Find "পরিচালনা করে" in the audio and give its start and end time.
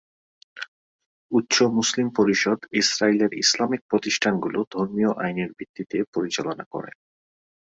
6.13-6.91